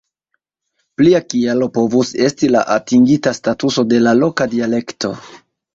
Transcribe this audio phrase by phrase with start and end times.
[1.01, 5.19] Plia kialo povus esti la atingita statuso de la loka dialekto.